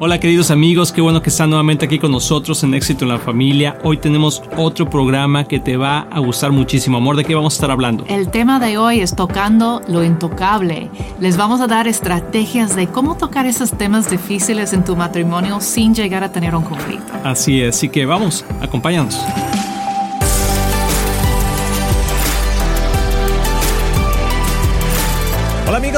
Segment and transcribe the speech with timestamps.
[0.00, 3.18] Hola queridos amigos, qué bueno que están nuevamente aquí con nosotros en Éxito en la
[3.18, 3.78] Familia.
[3.82, 6.98] Hoy tenemos otro programa que te va a gustar muchísimo.
[6.98, 8.04] Amor, ¿de qué vamos a estar hablando?
[8.06, 10.88] El tema de hoy es tocando lo intocable.
[11.18, 15.96] Les vamos a dar estrategias de cómo tocar esos temas difíciles en tu matrimonio sin
[15.96, 17.12] llegar a tener un conflicto.
[17.24, 19.20] Así es, así que vamos, acompáñanos.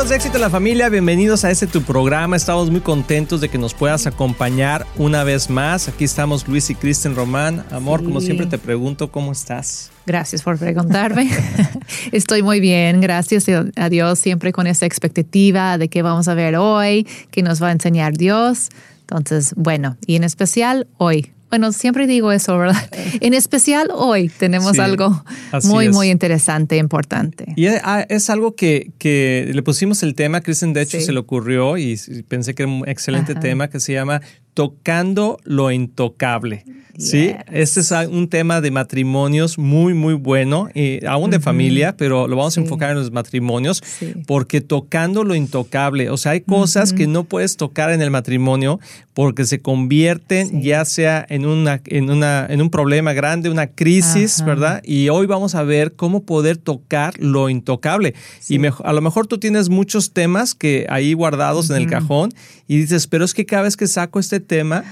[0.01, 2.35] Amigos de Éxito en la Familia, bienvenidos a este tu programa.
[2.35, 5.88] Estamos muy contentos de que nos puedas acompañar una vez más.
[5.88, 7.66] Aquí estamos Luis y Kristen Román.
[7.70, 9.91] Amor, como siempre te pregunto, ¿cómo estás?
[10.06, 11.28] Gracias por preguntarme.
[12.12, 13.45] Estoy muy bien, gracias
[13.77, 17.69] a Dios, siempre con esa expectativa de qué vamos a ver hoy, qué nos va
[17.69, 18.70] a enseñar Dios.
[19.01, 22.89] Entonces, bueno, y en especial hoy, bueno, siempre digo eso, ¿verdad?
[23.21, 25.25] En especial hoy tenemos algo
[25.65, 27.53] muy, muy interesante, importante.
[27.57, 31.19] Y ah, es, algo que, que, le pusimos el tema, Kristen de hecho se le
[31.19, 34.23] ocurrió y pensé que era un excelente tema que se llama
[34.55, 36.65] Tocando lo Intocable.
[37.01, 42.29] Sí, este es un tema de matrimonios muy, muy bueno, y aún de familia, pero
[42.29, 43.83] lo vamos a enfocar en los matrimonios,
[44.27, 48.81] porque tocando lo intocable, o sea, hay cosas que no puedes tocar en el matrimonio
[49.15, 54.42] porque se convierten ya sea en, una, en, una, en un problema grande, una crisis,
[54.45, 54.81] ¿verdad?
[54.85, 58.14] Y hoy vamos a ver cómo poder tocar lo intocable.
[58.48, 62.33] Y a lo mejor tú tienes muchos temas que ahí guardados en el cajón
[62.67, 64.84] y dices, pero es que cada vez que saco este tema,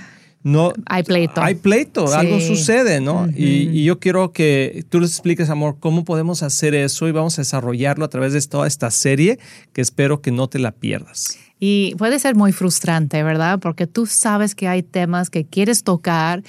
[0.45, 1.43] no hay pleito.
[1.43, 3.27] Hay pleito, algo sucede, ¿no?
[3.35, 7.43] y, yo quiero que tú les expliques, amor, cómo podemos hacer eso y vamos a
[7.43, 9.41] desarrollarlo a través de toda esta serie
[9.73, 11.37] que espero que no te la pierdas.
[11.59, 13.59] Y puede ser muy frustrante, ¿verdad?
[13.59, 16.45] Porque tú sabes que hay temas que quieres tocar,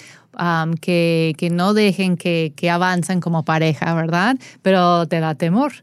[0.80, 4.38] que, que, no dejen que, que avancen como pareja, ¿verdad?
[4.62, 5.74] Pero te da temor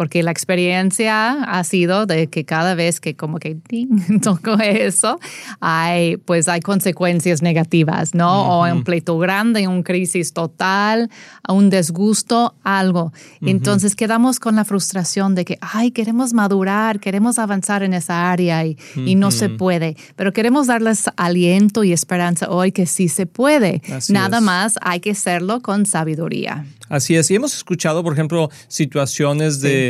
[0.00, 3.58] porque la experiencia ha sido de que cada vez que como que
[4.22, 5.20] toco eso,
[5.60, 8.60] hay, pues hay consecuencias negativas, ¿no?
[8.60, 11.10] O un pleito grande, una crisis total,
[11.46, 13.12] un desgusto, algo.
[13.42, 18.64] Entonces quedamos con la frustración de que, ay, queremos madurar, queremos avanzar en esa área
[18.64, 23.26] y, y no se puede, pero queremos darles aliento y esperanza hoy que sí se
[23.26, 23.82] puede.
[24.08, 26.64] Nada más hay que hacerlo con sabiduría.
[26.90, 27.30] Así es.
[27.30, 29.89] Y hemos escuchado, por ejemplo, situaciones de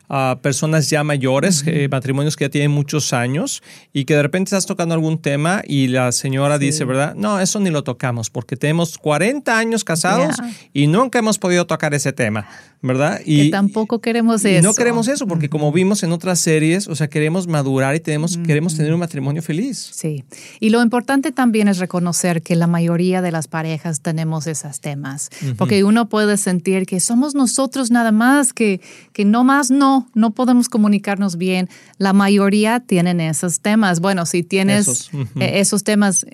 [0.13, 3.63] a personas ya mayores, eh, matrimonios que ya tienen muchos años
[3.93, 7.15] y que de repente estás tocando algún tema y la señora dice, ¿verdad?
[7.15, 10.35] No, eso ni lo tocamos porque tenemos 40 años casados
[10.73, 12.45] y nunca hemos podido tocar ese tema,
[12.81, 13.21] ¿verdad?
[13.25, 14.67] Y tampoco queremos eso.
[14.67, 18.37] no queremos eso porque como vimos en otras series, o sea, queremos madurar y tenemos,
[18.37, 19.91] queremos tener un matrimonio feliz.
[19.93, 20.25] Sí.
[20.59, 25.29] Y lo importante también es reconocer que la mayoría de las parejas tenemos esos temas,
[25.57, 28.81] porque uno puede sentir que somos nosotros nada más, que,
[29.13, 31.69] que no más no, no, podemos comunicarnos bien.
[31.97, 33.99] La mayoría tienen esos temas.
[33.99, 36.25] Bueno, si tienes esos, e, temas,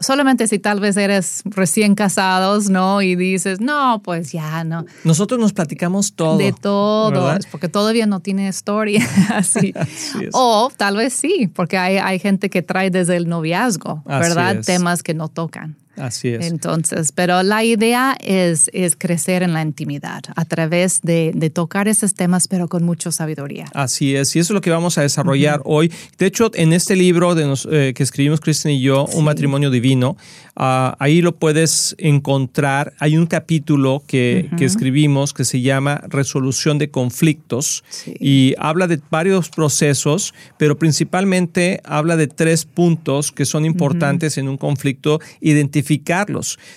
[0.00, 3.02] solamente si tal vez eres recién casados, ¿no?
[3.02, 4.84] Y dices, no, pues ya, no.
[5.04, 6.38] Nosotros nos platicamos todo.
[6.38, 9.72] De todo, porque todavía no tiene historia así.
[10.32, 14.62] o tal vez sí, porque hay, hay gente que trae desde el noviazgo, ¿verdad?
[14.64, 15.76] Temas que no tocan.
[15.96, 16.46] Así es.
[16.46, 21.88] Entonces, pero la idea es, es crecer en la intimidad a través de, de, tocar
[21.88, 23.66] esos temas, pero con mucha sabiduría.
[23.72, 25.90] Así es, y eso es lo que vamos a desarrollar hoy.
[26.18, 30.16] De hecho, en este libro de eh, que escribimos Kristen y yo, Un matrimonio divino,
[30.54, 32.92] ah, ahí lo puedes encontrar.
[32.98, 37.84] Hay un capítulo que, que escribimos que se llama Resolución de conflictos
[38.20, 44.48] y habla de varios procesos, pero principalmente habla de tres puntos que son importantes en
[44.48, 45.85] un conflicto identificar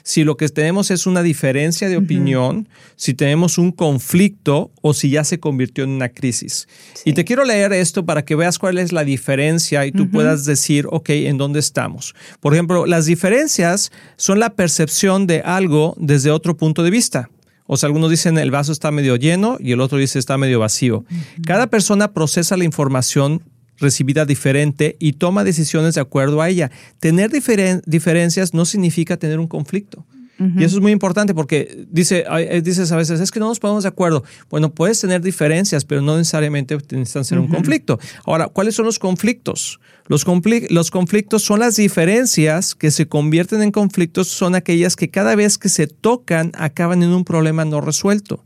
[0.03, 5.09] si lo que tenemos es una diferencia de opinión, si tenemos un conflicto o si
[5.09, 6.67] ya se convirtió en una crisis.
[7.05, 10.45] Y te quiero leer esto para que veas cuál es la diferencia y tú puedas
[10.45, 12.15] decir, ok, ¿en dónde estamos?
[12.39, 17.29] Por ejemplo, las diferencias son la percepción de algo desde otro punto de vista.
[17.71, 20.59] O sea, algunos dicen el vaso está medio lleno y el otro dice está medio
[20.59, 21.05] vacío.
[21.45, 23.43] Cada persona procesa la información
[23.79, 26.71] recibida diferente y toma decisiones de acuerdo a ella.
[26.99, 30.05] Tener diferencias no significa tener un conflicto.
[30.39, 32.23] Y eso es muy importante porque dice,
[32.63, 34.23] dices a veces, es que no nos ponemos de acuerdo.
[34.49, 37.99] Bueno, puedes tener diferencias, pero no necesariamente necesitan ser un conflicto.
[38.25, 39.81] Ahora, ¿cuáles son los conflictos?
[40.07, 40.25] Los,
[40.69, 45.57] los conflictos son las diferencias que se convierten en conflictos, son aquellas que cada vez
[45.57, 48.45] que se tocan acaban en un problema no resuelto.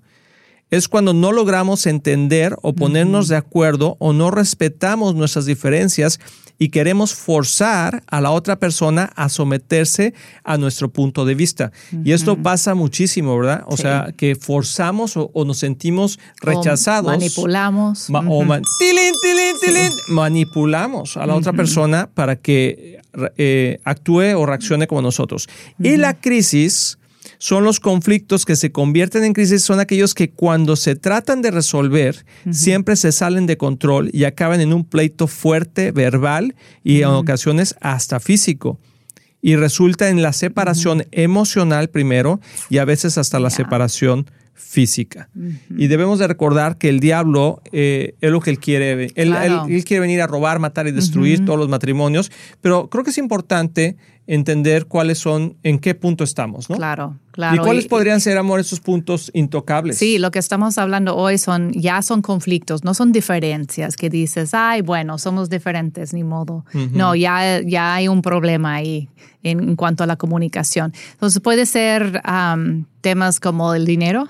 [0.74, 6.20] Es cuando no logramos entender o ponernos de acuerdo o no respetamos nuestras diferencias
[6.58, 11.72] y queremos forzar a la otra persona a someterse a nuestro punto de vista.
[12.04, 13.64] Y esto pasa muchísimo, ¿verdad?
[13.68, 17.12] O sea, que forzamos o, nos sentimos rechazados.
[17.12, 18.10] manipulamos.
[18.10, 18.44] O
[20.10, 23.00] manipulamos a la otra persona para que
[23.38, 25.48] eh, actúe o reaccione como nosotros.
[25.78, 26.98] Y la crisis
[27.44, 31.52] son los conflictos que se convierten en crisis, son aquellos que cuando se tratan de
[31.52, 36.56] resolver, siempre se salen de control y acaban en un pleito fuerte, verbal
[36.86, 38.80] y en ocasiones hasta físico.
[39.42, 45.30] Y resulta en la separación emocional primero y a veces hasta la separación física.
[45.76, 49.12] Y debemos de recordar que el diablo eh, es lo que él quiere.
[49.16, 52.32] Él, quiere venir a robar, matar y destruir todos los matrimonios,
[52.62, 56.78] pero creo que es importante entender cuáles son, en qué punto estamos, ¿no?
[56.78, 57.56] Claro, claro.
[57.56, 59.98] ¿Y cuáles podrían ser, amor, esos puntos intocables?
[59.98, 64.54] Sí, lo que estamos hablando hoy son, ya son conflictos, no son diferencias que dices,
[64.54, 66.66] ay, bueno, somos diferentes, ni modo.
[66.92, 69.10] No, ya, ya hay un problema ahí
[69.44, 70.94] en, cuanto a la comunicación.
[71.12, 72.22] Entonces puede ser
[73.02, 74.30] temas como el dinero,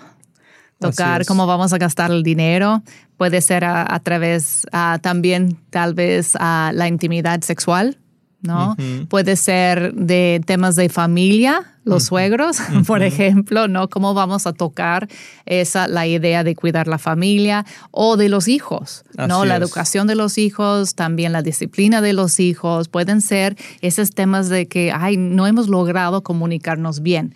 [0.80, 2.82] tocar cómo vamos a gastar el dinero.
[3.18, 4.66] Puede ser a, través
[5.02, 8.00] también tal vez a la intimidad sexual,
[8.44, 8.76] ¿no?
[9.10, 12.58] Puede ser de temas de familia, los suegros,
[12.88, 13.90] por ejemplo, ¿no?
[13.90, 15.10] Cómo vamos a tocar
[15.46, 19.46] esa, la idea de cuidar la familia o de los hijos, ¿no?
[19.46, 24.50] la educación de los hijos, también la disciplina de los hijos, pueden ser esos temas
[24.50, 27.34] de que, ay, no hemos logrado comunicarnos bien.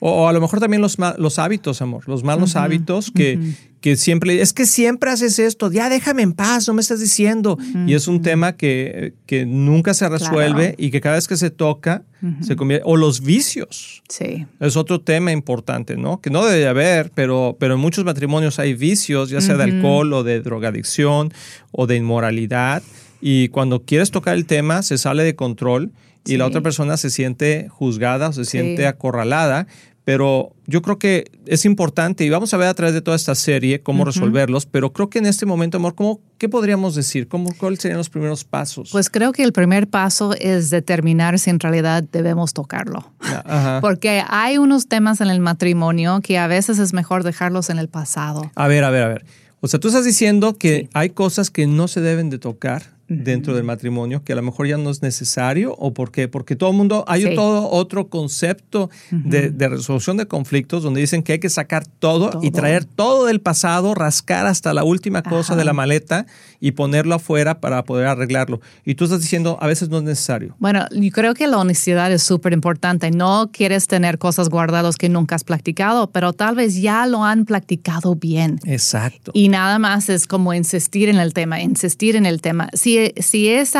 [0.00, 3.38] O, a lo mejor también los, los hábitos, amor, los malos hábitos que,
[3.80, 7.56] que siempre, es que siempre haces esto, ya déjame en paz, no me estás diciendo.
[7.86, 11.50] Y es un tema que, que nunca se resuelve y que cada vez que se
[11.50, 12.02] toca,
[12.40, 14.02] se convierte, o los vicios.
[14.08, 14.46] Sí.
[14.58, 16.20] Es otro tema importante, ¿no?
[16.20, 20.12] Que no debe haber, pero, pero en muchos matrimonios hay vicios, ya sea de alcohol
[20.12, 21.32] o de drogadicción
[21.70, 22.82] o de inmoralidad.
[23.20, 25.92] Y cuando quieres tocar el tema, se sale de control
[26.24, 29.66] y la otra persona se siente juzgada o se siente acorralada.
[30.08, 33.34] Pero yo creo que es importante y vamos a ver a través de toda esta
[33.34, 37.28] serie cómo resolverlos, pero creo que en este momento, amor, ¿cómo, ¿qué podríamos decir?
[37.28, 38.88] ¿Cómo, ¿Cuáles serían los primeros pasos?
[38.90, 43.12] Pues creo que el primer paso es determinar si en realidad debemos tocarlo.
[43.82, 47.88] Porque hay unos temas en el matrimonio que a veces es mejor dejarlos en el
[47.88, 48.50] pasado.
[48.54, 49.26] A ver, a ver, a ver.
[49.60, 53.54] O sea, tú estás diciendo que hay cosas que no se deben de tocar dentro
[53.54, 56.28] del matrimonio que a lo mejor ya no es necesario o por qué?
[56.28, 61.32] Porque todo el mundo, hay todo otro concepto de, resolución de conflictos donde dicen que
[61.32, 65.64] hay que sacar todo, y traer todo del pasado, rascar hasta la última cosa de
[65.64, 66.26] la maleta
[66.60, 68.60] y ponerlo afuera para poder arreglarlo.
[68.84, 70.54] Y tú estás diciendo, a veces no es necesario.
[70.58, 73.10] Bueno, yo creo que la honestidad es súper importante.
[73.10, 77.44] No quieres tener cosas guardadas que nunca has practicado, pero tal vez ya lo han
[77.44, 78.58] practicado bien.
[78.64, 79.30] Exacto.
[79.34, 82.68] Y nada más es como insistir en el tema, insistir en el tema.
[82.72, 83.78] Si si, ese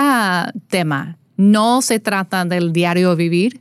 [0.69, 3.61] tema no se trata del diario vivir,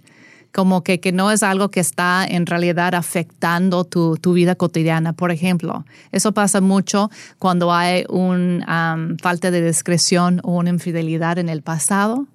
[0.53, 5.13] como que, que, no es algo que está en realidad afectando tu, vida cotidiana.
[5.13, 11.49] Por ejemplo, eso pasa mucho cuando hay una falta de discreción o una infidelidad en
[11.49, 12.25] el pasado.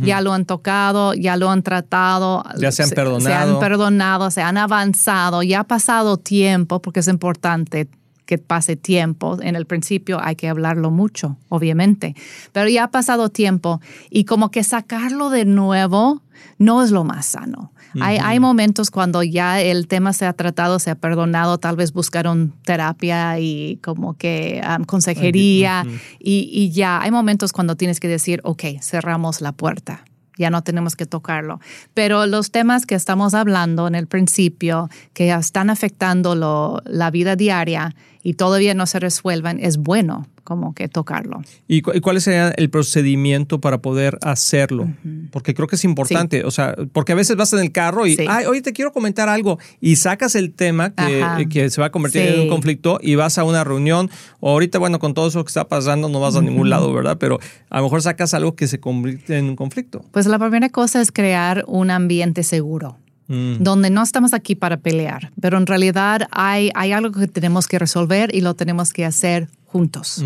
[0.00, 2.42] Ya lo han tocado, ya lo han tratado.
[2.58, 3.20] Ya se han perdonado.
[3.20, 7.86] Se han perdonado, se han avanzado, ya ha pasado tiempo, porque es importante
[8.28, 9.38] que pase tiempo.
[9.40, 12.14] En el principio hay que hablarlo mucho, obviamente,
[12.52, 13.80] pero ya ha pasado tiempo
[14.10, 16.22] y como que sacarlo de nuevo
[16.58, 17.72] no es lo más sano.
[17.98, 21.94] hay, hay, momentos cuando ya el tema se ha tratado, se ha perdonado, tal vez
[21.94, 25.86] buscaron terapia y como que consejería
[26.18, 30.04] y, y ya hay momentos cuando tienes que decir, ok, cerramos la puerta
[30.38, 31.60] ya no tenemos que tocarlo.
[31.92, 37.94] Pero los temas que estamos hablando en el principio, que están afectando la vida diaria
[38.22, 41.42] y todavía no se resuelven, es bueno como que tocarlo.
[41.66, 44.88] ¿Y, cuál sería el procedimiento para poder hacerlo?
[45.30, 48.16] Porque creo que es importante, o sea, porque a veces vas en el carro y,
[48.26, 52.22] ay, oye, te quiero comentar algo, y sacas el tema que, se va a convertir
[52.22, 55.48] en un conflicto y vas a una reunión, o ahorita, bueno, con todo eso que
[55.48, 57.18] está pasando no vas a ningún lado, ¿verdad?
[57.20, 57.38] Pero
[57.68, 60.02] a lo mejor sacas algo que se convierte en un conflicto.
[60.12, 62.96] Pues la primera cosa es crear un ambiente seguro.
[63.28, 63.62] Mm.
[63.62, 67.78] donde no estamos aquí para pelear, pero en realidad hay, hay algo que tenemos que
[67.78, 70.24] resolver y lo tenemos que hacer juntos.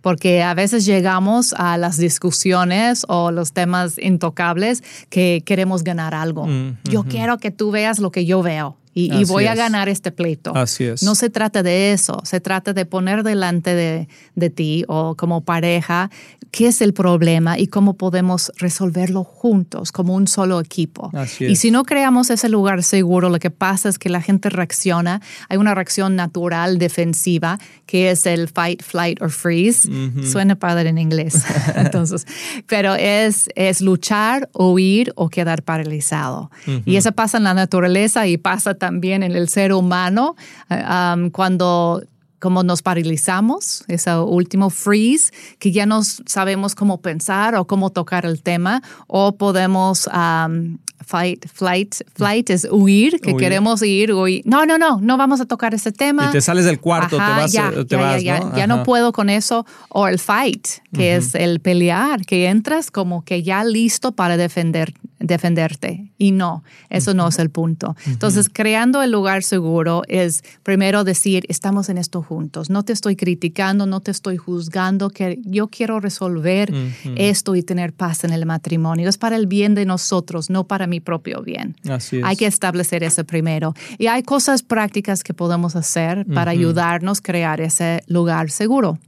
[0.00, 6.46] Porque a veces llegamos a las discusiones o los temas intocables que queremos ganar algo.
[6.84, 10.56] Yo quiero que tú veas lo que yo veo y, voy a ganar este pleito.
[10.56, 11.02] Así es.
[11.02, 15.40] No se trata de eso, se trata de poner delante de, de ti o como
[15.40, 16.10] pareja
[16.52, 21.10] qué es el problema y cómo podemos resolverlo juntos como un solo equipo.
[21.12, 21.58] Así Y es.
[21.58, 25.56] si no creamos ese lugar seguro, lo que pasa es que la gente reacciona, hay
[25.56, 29.88] una reacción natural defensiva que es el fight, flight or freeze.
[30.30, 31.44] Suena padre en inglés.
[31.74, 32.24] Entonces,
[32.68, 36.52] pero es, es luchar, huir o quedar paralizado.
[36.84, 40.36] Y eso pasa en la naturaleza y pasa también en el ser humano
[40.70, 40.82] eh,
[41.14, 42.02] um, cuando
[42.44, 48.26] como nos paralizamos, ese último freeze, que ya no sabemos cómo pensar o cómo tocar
[48.26, 53.38] el tema, o podemos um, fight, flight, flight es huir, que Huir.
[53.38, 54.42] queremos ir, huir.
[54.44, 56.26] No, no, no, no vamos a tocar ese tema.
[56.28, 58.56] Y te sales del cuarto, Ajá, te vas, ya, eh, te ya, vas, ya, ¿no?
[58.56, 59.64] ya, no puedo con eso.
[59.88, 64.92] O el fight, que es el pelear, que entras como que ya listo para defender,
[65.26, 66.12] defenderte.
[66.18, 67.96] Y no, eso no es el punto.
[68.06, 72.70] Entonces, creando el lugar seguro es primero decir, estamos en esto juntos.
[72.70, 76.72] No te estoy criticando, no te estoy juzgando, que yo quiero resolver
[77.16, 79.08] esto y tener paz en el matrimonio.
[79.08, 81.76] Es para el bien de nosotros, no para mi propio bien.
[81.88, 82.24] Así es.
[82.24, 83.74] Hay que establecer eso primero.
[83.98, 88.98] Y hay cosas prácticas que podemos hacer para ayudarnos a crear ese lugar seguro.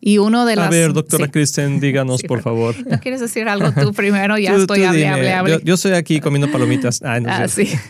[0.00, 0.66] Y uno de las...
[0.66, 1.30] A ver, doctora Sí.
[1.30, 2.74] Kristen, díganos, Sí, por favor.
[2.86, 4.38] ¿No quieres decir algo tú primero?
[4.38, 5.52] Ya Tú- estoy hable, hable, hable.
[5.52, 7.02] Yo, yo estoy aquí comiendo palomitas.
[7.02, 7.66] Ay, no Ah, sé.
[7.66, 7.76] sí.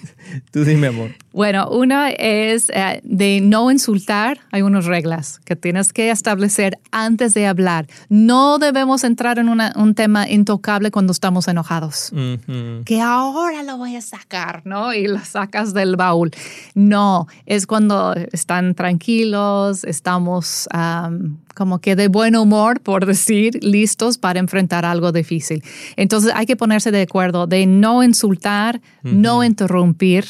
[0.52, 1.10] Tú dime, amor.
[1.32, 4.38] Bueno, una es eh, de no insultar.
[4.52, 7.87] Hay unas reglas que tienes que establecer antes de hablar.
[8.08, 12.12] No debemos entrar en una- un tema intocable cuando estamos enojados.
[12.12, 12.84] Ujú.
[12.84, 14.94] que ahora lo voy a sacar, ¿no?
[14.94, 16.30] Y lo sacas del baúl.
[16.75, 24.17] No, es cuando están tranquilos, estamos am, como que de buen humor, por decir, listos
[24.17, 25.62] para enfrentar algo difícil.
[25.97, 30.25] Entonces hay que ponerse de acuerdo de no insultar, no interrumpir,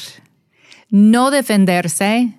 [0.89, 2.33] no defenderse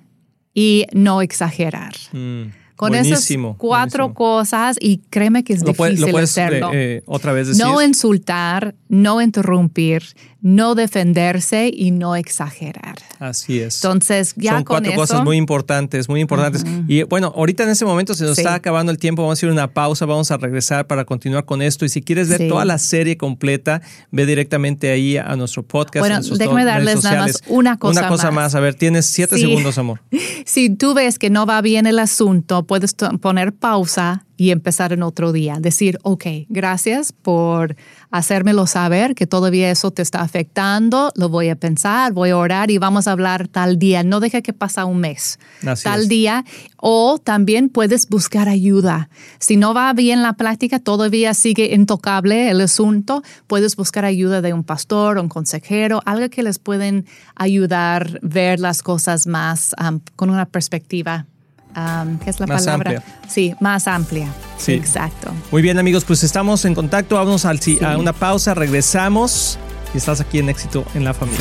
[0.53, 1.95] y no exagerar.
[2.13, 2.43] Mm.
[2.77, 4.15] Con Buenísimo, esas cuatro buenísimo.
[4.15, 6.71] cosas, y créeme que es ¿Lo, puede- difícil lo puedes hacerlo.
[6.75, 7.65] eh, eh, otra vez decir?
[7.65, 10.03] No insultar, no interrumpir,
[10.43, 12.97] no defenderse y no exagerar.
[13.21, 13.77] Así es.
[13.77, 16.65] Entonces, ya Son con cuatro eso, cosas muy importantes, muy importantes.
[16.89, 18.41] Y bueno, ahorita en este momento se nos Sí.
[18.43, 21.45] está acabando el tiempo, vamos a ir a una pausa, vamos a regresar para continuar
[21.45, 21.85] con esto.
[21.85, 22.49] Y si quieres ver Sí.
[22.49, 26.01] toda la serie completa, ve directamente ahí a nuestro podcast.
[26.03, 28.35] Bueno, en déjame redes darles nada más una cosa Una cosa más.
[28.35, 28.55] más.
[28.57, 29.43] A ver, tienes siete Sí.
[29.43, 30.01] segundos, amor.
[30.45, 35.05] si tú ves que no va bien el asunto, puedes poner pausa y empezar en
[35.05, 35.59] otro día.
[35.61, 37.77] Decir, ok, gracias por
[38.11, 42.73] hacérmelo saber que todavía eso te está afectando, lo voy a pensar, voy a orar
[42.73, 44.03] y vamos a hablar tal día.
[44.03, 45.39] No deja que pasa un mes.
[45.65, 46.09] Así tal es.
[46.09, 46.45] día.
[46.77, 49.11] O también puedes buscar ayuda.
[49.39, 54.53] Si no va bien la plática, todavía sigue intocable el asunto, puedes buscar ayuda de
[54.53, 57.07] un pastor, un consejero, algo que les pueden
[57.37, 61.27] ayudar a ver las cosas más um, con una perspectiva.
[61.77, 62.91] Um, ¿Qué es la Más palabra?
[62.93, 63.15] amplia.
[63.29, 64.29] Sí, más amplia.
[64.59, 64.73] Sí.
[64.73, 65.33] Exacto.
[65.51, 67.17] Muy bien, amigos, pues estamos en contacto.
[67.17, 67.79] Vamos al, Sí.
[67.85, 69.59] a una pausa, regresamos
[69.95, 71.41] y estás aquí en Éxito en la Familia.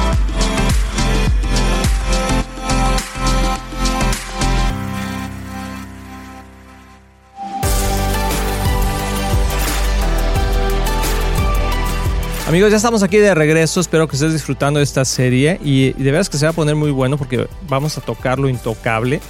[12.51, 13.79] Amigos, ya estamos aquí de regreso.
[13.79, 16.75] Espero que estés disfrutando de esta serie y, de veras que se va a poner
[16.75, 19.21] muy bueno porque vamos a tocar lo intocable.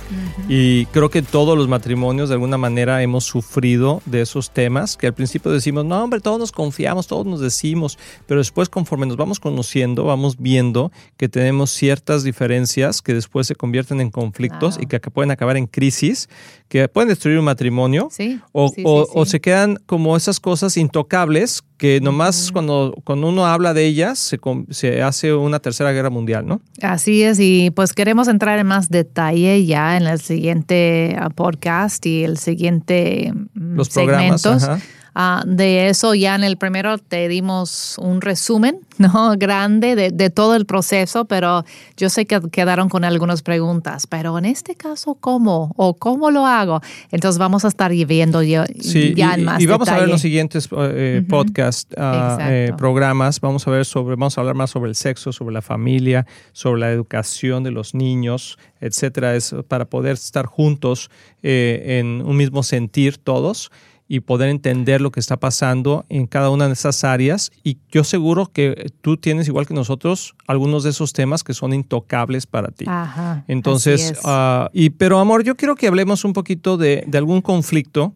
[0.49, 5.05] Y creo que todos los matrimonios de alguna manera hemos sufrido de esos temas que
[5.05, 9.17] al principio decimos, no, hombre, todos nos confiamos, todos nos decimos, pero después conforme nos
[9.17, 14.83] vamos conociendo, vamos viendo que tenemos ciertas diferencias que después se convierten en conflictos Claro.
[14.83, 16.27] y que pueden acabar en crisis,
[16.71, 19.31] que pueden destruir un matrimonio Sí, o, sí, o- sí, o sí.
[19.31, 24.39] se quedan como esas cosas intocables que nomás cuando, cuando uno habla de ellas se,
[24.69, 26.61] se hace una tercera guerra mundial, ¿no?
[26.81, 32.05] Así es, y pues queremos entrar en más detalle ya en el siguiente ah, podcast
[32.05, 34.45] y el siguiente mm, los programas.
[34.45, 34.79] ajá.
[35.13, 39.34] Ah, de eso ya en el primero te dimos un resumen, ¿no?
[39.38, 41.65] Grande de, de todo el proceso, pero
[41.98, 44.08] yo sé que quedaron con algunas preguntas.
[44.08, 45.74] Pero en este caso, ¿cómo?
[45.75, 46.82] ¿O cómo lo hago?
[47.12, 48.41] Entonces vamos a estar viendo
[48.80, 53.39] Sí, ya y, en más y vamos a ver los siguientes eh, podcast, eh, programas.
[53.39, 56.82] Vamos a ver sobre, vamos a hablar más sobre el sexo, sobre la familia, sobre
[56.82, 59.36] la educación de los niños, etcétera.
[59.36, 61.10] Es para poder estar juntos
[61.44, 63.72] eh, en un mismo sentir todos
[64.13, 67.50] y poder entender lo que está pasando en cada una de esas áreas.
[67.63, 71.72] Y yo seguro que tú tienes, igual que nosotros, algunos de esos temas que son
[71.72, 72.84] intocables para ti.
[72.89, 77.39] Ajá, Entonces, ah, y, pero amor, yo quiero que hablemos un poquito de, de algún
[77.39, 78.13] conflicto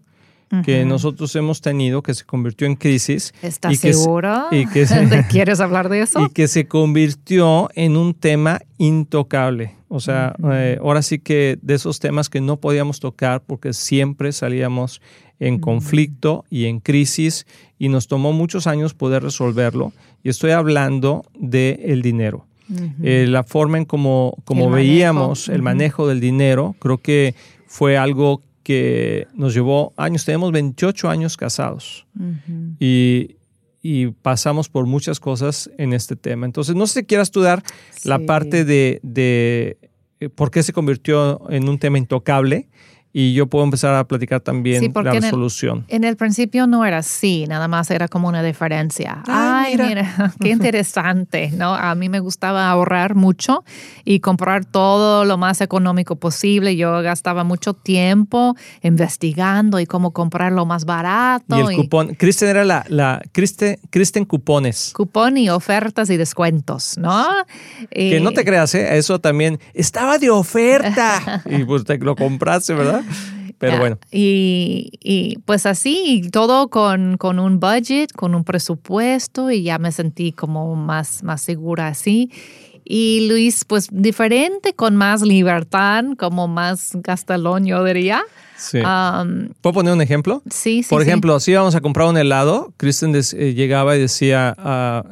[0.63, 3.33] que nosotros hemos tenido que se convirtió en crisis.
[3.41, 4.47] ¿Estás y que se- seguro?
[4.51, 6.19] y que se- ¿De- ¿Quieres hablar de eso?
[6.25, 9.75] Y que se convirtió en un tema intocable.
[9.87, 14.31] O sea, eh, ahora sí que de esos temas que no podíamos tocar porque siempre
[14.31, 15.01] salíamos
[15.39, 17.45] en conflicto y en crisis
[17.77, 19.93] y nos tomó muchos años poder resolverlo.
[20.23, 22.47] Y estoy hablando del el dinero.
[23.03, 24.89] Eh, la forma en como, como El manejo.
[24.89, 27.35] veíamos el manejo del dinero, creo que
[27.67, 30.25] fue algo que nos llevó años.
[30.25, 32.07] Tenemos 28 años casados
[32.79, 33.35] y,
[33.83, 36.47] y pasamos por muchas cosas en este tema.
[36.47, 37.61] Entonces, no sé si quieras tú dar
[38.03, 39.77] la parte de, de
[40.19, 42.67] eh, por qué se convirtió en un tema intocable
[43.17, 45.85] y yo puedo empezar a platicar también Sí, la en el- resolución.
[45.87, 49.23] En el principio no era así, nada más era como una diferencia.
[49.25, 49.87] Ay, Ay, mira.
[49.87, 50.33] mira.
[50.41, 51.73] qué interesante, ¿no?
[51.73, 53.63] A mí me gustaba ahorrar mucho
[54.03, 56.75] y comprar todo lo más económico posible.
[56.75, 58.55] Yo gastaba mucho tiempo
[59.05, 61.57] investigando y cómo comprar lo más barato.
[61.57, 64.91] Y el cupón, Kristen era la, la Kristen, Kristen Cupones.
[64.93, 67.25] cupón y ofertas y descuentos, ¿no?
[67.89, 68.97] Que no te creas, ¿eh?
[68.97, 71.43] Eso también estaba de oferta.
[71.49, 73.03] y pues te lo compraste, ¿verdad?
[73.57, 73.97] Pero bueno.
[74.11, 79.77] Y, y, pues así, y todo con, con un budget, con un presupuesto, y ya
[79.79, 82.31] me sentí como más, más segura así.
[82.83, 88.21] Y Luis, pues diferente, con más libertad, como más gastalón, yo diría.
[88.57, 88.77] Sí.
[88.79, 90.41] Um, ¿Puedo poner un ejemplo?
[90.51, 90.89] sí, sí.
[90.89, 91.07] Por sí.
[91.09, 94.55] ejemplo, si íbamos a comprar un helado, Kristen des- eh, llegaba y decía,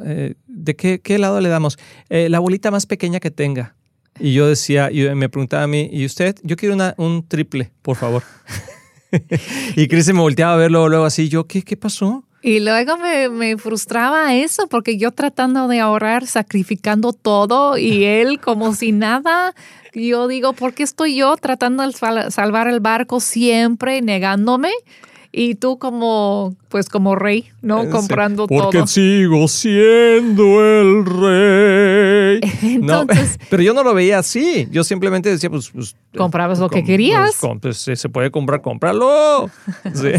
[0.06, 1.78] eh, ¿de qué, qué helado le damos?
[2.10, 3.76] "Eh, la bolita más pequeña que tenga.
[4.20, 6.36] Y yo decía, y me preguntaba a mí, ¿y usted?
[6.44, 8.24] Yo quiero una, un triple, por favor.
[9.76, 12.24] y Kristen me volteaba a verlo luego así, yo, ¿qué, qué pasó?
[12.42, 18.40] Y luego me, me frustraba eso, porque yo tratando de ahorrar, sacrificando todo, y él
[18.40, 19.54] como si nada.
[19.94, 24.72] Yo digo, ¿por qué estoy yo tratando de sal- salvar el barco siempre, negándome?
[25.36, 27.82] Y tú como, pues como rey, ¿no?
[27.86, 27.90] Sí.
[27.90, 28.88] Comprando Porque todo.
[28.88, 32.40] sigo siendo el rey.
[32.84, 34.68] No, Entonces- pero yo no lo veía así.
[34.72, 35.70] Yo simplemente decía, pues...
[35.72, 37.36] pues Comprabas lo que com- querías.
[37.42, 39.50] pues, pues, si se puede comprar, cómpralo.
[39.94, 40.12] Sí.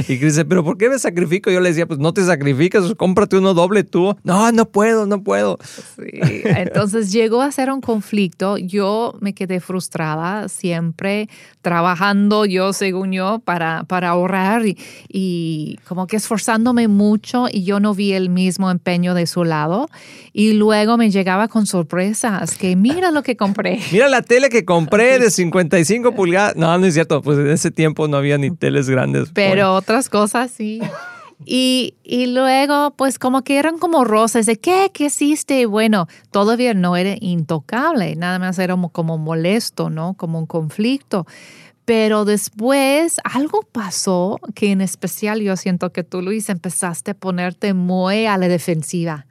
[0.00, 1.50] Y Chris dice, ¿pero por qué me sacrifico?
[1.50, 4.14] Yo le decía, pues no te sacrificas, cómprate uno doble tú.
[4.24, 5.58] No, no puedo, no puedo.
[5.62, 8.58] Sí, Entonces llegó a ser un conflicto.
[8.58, 11.28] Yo me quedé frustrada, siempre
[11.62, 14.33] trabajando yo, según yo, para, para ahorrar
[14.64, 19.44] y, y como que esforzándome mucho y yo no vi el mismo empeño de su
[19.44, 19.88] lado.
[20.32, 23.80] Y luego me llegaba con sorpresas, que mira lo que compré.
[23.92, 26.56] Mira la tele que compré de 55 pulgadas.
[26.56, 29.30] No, no es cierto, pues en ese tiempo no había ni teles grandes.
[29.32, 30.80] Pero otras cosas sí.
[31.44, 34.90] Y, y luego, pues como que eran como rosas de ¿qué?
[34.92, 35.66] ¿Qué hiciste?
[35.66, 40.14] Bueno, todavía no era intocable, nada más era como, como molesto, ¿no?
[40.14, 41.26] Como un conflicto.
[41.84, 47.74] Pero después algo pasó que en especial yo siento que tú, Luis, empezaste a ponerte
[47.74, 49.26] muy a la defensiva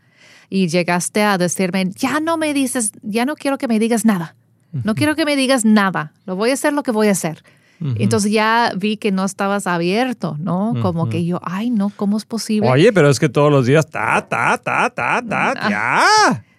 [0.49, 4.35] y llegaste a decirme, ya no me dices, ya no quiero que me digas nada.
[4.83, 6.13] No quiero que me digas nada.
[6.25, 7.43] Lo voy a hacer lo que voy a hacer.
[7.97, 10.73] Entonces ya vi que no estabas abierto, ¿no?
[10.81, 12.69] Como que yo, ay, no, ¿cómo es posible?
[12.69, 15.69] Oye, pero es que todos los días, ta, ta, ta, ta, ta, Ah.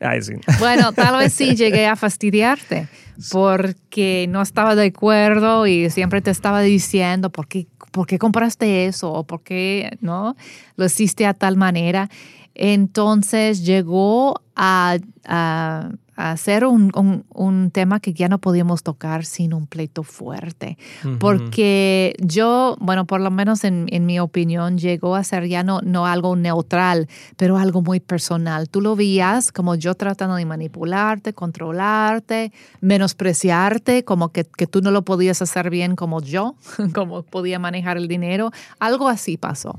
[0.01, 0.09] ya.
[0.11, 0.35] Ay, sí.
[0.59, 2.89] Bueno, tal vez sí llegué a fastidiarte
[3.31, 8.87] porque no estaba de acuerdo y siempre te estaba diciendo por qué, por qué compraste
[8.87, 10.37] eso o por qué no
[10.77, 12.11] lo hiciste a tal manera.
[12.55, 19.25] Entonces llegó a, a, a ser un, un, un, tema que ya no podíamos tocar
[19.25, 20.79] sin un pleito fuerte.
[21.19, 25.81] Porque yo, bueno, por lo menos en, en, mi opinión, llegó a ser ya no,
[25.83, 28.69] no algo neutral, pero algo muy personal.
[28.69, 34.91] Tú lo veías como yo tratando de manipularte, controlarte, menospreciarte, como que, que tú no
[34.91, 36.55] lo podías hacer bien como yo,
[36.95, 38.51] como podía manejar el dinero.
[38.79, 39.79] Algo así pasó.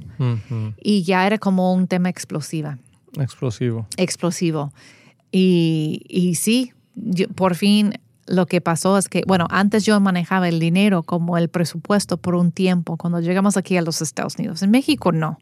[0.81, 2.77] Y ya era como un tema explosiva.
[3.17, 3.87] Explosivo.
[3.97, 4.71] Explosivo.
[5.31, 7.93] Y, y sí, yo, por fin
[8.27, 12.35] lo que pasó es que, bueno, antes yo manejaba el dinero como el presupuesto por
[12.35, 14.63] un tiempo cuando llegamos aquí a los Estados Unidos.
[14.63, 15.37] En México no.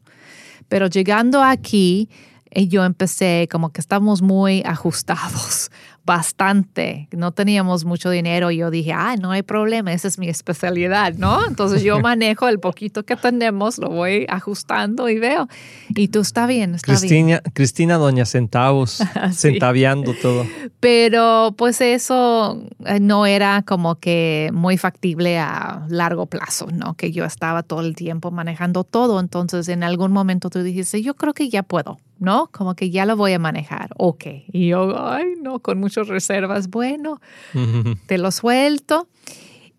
[0.68, 2.08] Pero llegando aquí,
[2.50, 5.70] eh, yo empecé como que estábamos muy ajustados
[6.04, 7.08] bastante.
[7.12, 11.14] No teníamos mucho dinero y yo dije, ah, no hay problema, esa es mi especialidad,
[11.14, 11.46] ¿no?
[11.46, 15.48] Entonces yo manejo el poquito que tenemos, lo voy ajustando y veo.
[15.88, 17.52] Y tú está bien, está Cristina, bien.
[17.54, 19.02] Cristina, doña centavos,
[19.32, 20.46] centaviando todo.
[20.78, 26.94] Pero pues eso eh, no era como que muy factible a largo plazo, ¿no?
[26.94, 29.18] Que yo estaba todo el tiempo manejando todo.
[29.18, 32.48] Entonces en algún momento tú dijiste, yo creo que ya puedo ¿no?
[32.52, 33.90] Como que ya lo voy a manejar.
[33.96, 34.24] Ok.
[34.52, 36.68] Y yo, ay, no, con muchas reservas.
[36.68, 37.20] Bueno,
[38.06, 39.08] te lo suelto.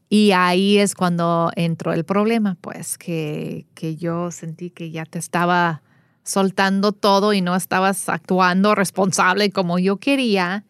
[0.09, 5.19] Y ahí es cuando entró el problema, pues, que, que yo sentí que ya te
[5.19, 5.81] estaba
[6.23, 10.65] soltando todo y no estabas actuando responsable como yo quería.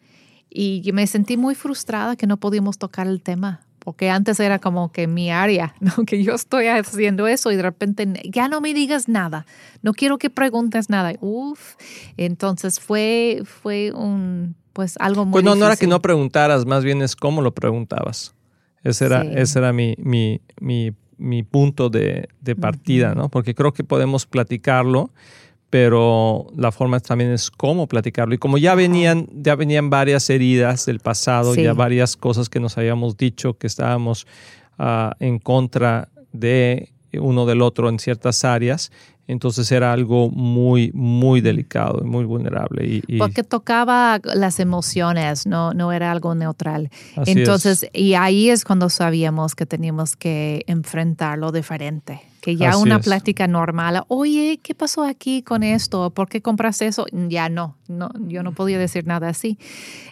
[0.48, 4.90] Y me sentí muy frustrada que no podíamos tocar el tema porque antes era como
[4.90, 6.04] que mi área, ¿no?
[6.04, 9.46] que yo estoy haciendo eso y de repente ya no me digas nada,
[9.80, 11.12] no quiero que preguntes nada.
[11.20, 11.76] Uf,
[12.16, 15.34] entonces fue, fue un, pues algo muy...
[15.34, 18.34] Pues no, no era que no preguntaras, más bien es cómo lo preguntabas.
[18.82, 23.28] Ese era, ese era mi, mi, mi, mi punto de, de partida, ¿no?
[23.28, 25.12] Porque creo que podemos platicarlo
[25.70, 28.34] pero la forma también es cómo platicarlo.
[28.34, 32.78] Y como ya venían, ya venían varias heridas del pasado, ya varias cosas que nos
[32.78, 34.26] habíamos dicho que estábamos
[34.78, 38.92] ah, en contra de uno del otro en ciertas áreas,
[39.28, 43.02] entonces era algo muy, muy delicado y muy vulnerable.
[43.08, 46.90] Y, Porque tocaba las emociones, no, no era algo neutral.
[47.26, 52.20] Entonces, y ahí es cuando sabíamos que teníamos que enfrentarlo diferente.
[52.46, 56.10] Que ya una plática normal, oye, ¿qué pasó aquí con esto?
[56.10, 57.04] ¿Por qué compraste eso?
[57.10, 59.58] Ya no, no, yo no podía decir nada así.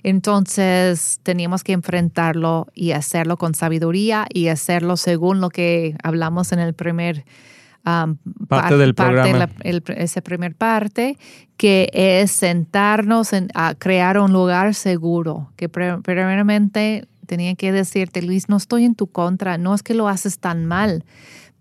[0.03, 6.59] Entonces teníamos que enfrentarlo y hacerlo con sabiduría y hacerlo según lo que hablamos en
[6.59, 7.25] el primer
[8.49, 9.49] parte del programa.
[9.63, 11.17] ese primer parte,
[11.57, 18.57] que es sentarnos a crear un lugar seguro, que primeramente tenía que decirte, Luis, no
[18.57, 21.05] estoy en tu contra, no es que lo haces tan mal,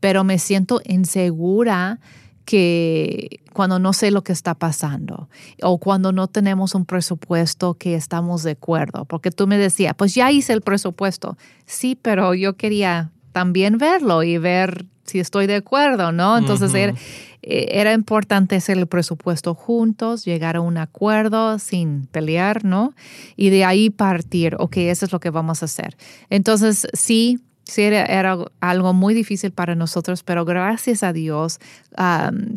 [0.03, 1.97] pero me siento insegura
[2.43, 5.29] que cuando no sé lo que está pasando
[5.61, 10.13] o cuando no tenemos un presupuesto que estamos de acuerdo, porque tú me decías, pues
[10.13, 15.55] ya hice el presupuesto, sí, pero yo quería también verlo y ver si estoy de
[15.55, 16.37] acuerdo, ¿no?
[16.37, 16.93] Entonces era,
[17.41, 22.93] eh, era, importante hacer el presupuesto juntos, llegar a un acuerdo sin pelear, ¿no?
[23.37, 25.95] Y de ahí partir, ok, eso es lo que vamos a hacer.
[26.29, 31.59] Entonces, sí, sí era, algo muy difícil para nosotros, pero gracias a Dios,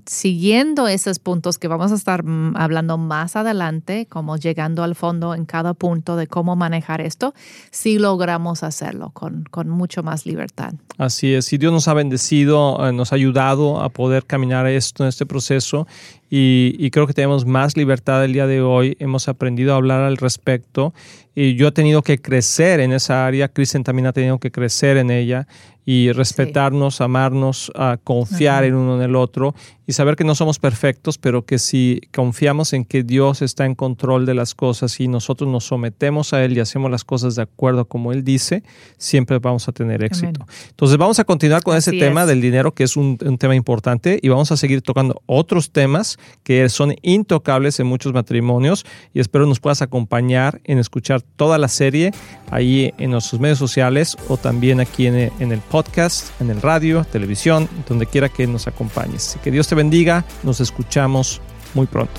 [0.07, 5.35] siguiendo esos puntos que vamos a estar mm, hablando más adelante, como llegando al fondo
[5.35, 7.35] en cada punto de cómo manejar esto,
[7.71, 10.75] sí logramos hacerlo con, con mucho más libertad.
[10.99, 15.03] Así es, y Dios nos ha bendecido, eh, nos ha ayudado a poder caminar esto
[15.03, 15.87] en este proceso
[16.29, 18.97] y, creo que tenemos más libertad el día de hoy.
[18.99, 20.93] Hemos aprendido a hablar al respecto
[21.35, 23.49] y yo he tenido que crecer en esa área.
[23.49, 25.47] Kristen también ha tenido que crecer en ella
[25.89, 29.55] y respetarnos, amarnos, a confiar en uno en el otro
[29.87, 33.77] y saber que no somos perfectos, pero que si confiamos en que Dios está en
[33.77, 37.43] control de las cosas y nosotros nos sometemos a Él y hacemos las cosas de
[37.43, 38.65] acuerdo como Él dice,
[38.99, 40.45] siempre vamos a tener éxito.
[40.71, 44.19] Entonces vamos a continuar con ese tema del dinero, que es un, un tema importante,
[44.21, 49.47] y vamos a seguir tocando otros temas que son intocables en muchos matrimonios y espero
[49.47, 52.11] nos puedas acompañar en escuchar toda la serie
[52.51, 56.63] ahí en nuestros medios sociales o también aquí en en el podcast podcast, en el
[56.63, 59.37] radio, televisión, donde quiera que nos acompañes.
[59.45, 61.43] Que Dios te bendiga, nos escuchamos
[61.75, 62.19] muy pronto.